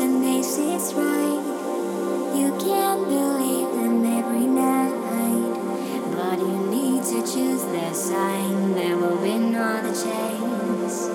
[0.00, 1.42] person thinks it's right.
[2.34, 4.94] You can't believe them every night,
[6.16, 8.74] but you need to choose their side.
[8.74, 11.08] There will be no other chance.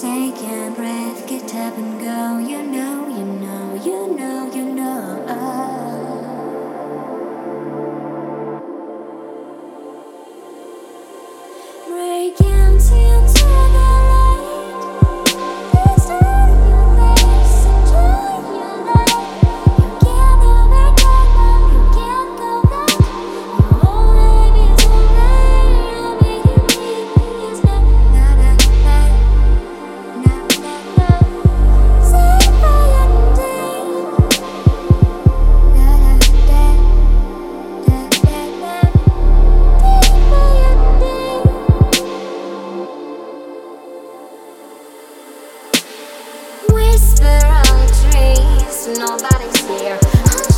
[0.00, 2.38] Take a breath, get up and go.
[2.38, 4.87] You know, you know, you know, you know.
[48.96, 50.57] nobody's here.